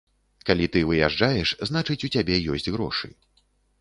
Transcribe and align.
Калі 0.49 0.67
ты 0.75 0.79
выязджаеш, 0.91 1.53
значыць, 1.73 1.99
у 2.07 2.09
цябе 2.17 2.41
ёсць 2.55 2.71
грошы. 2.77 3.15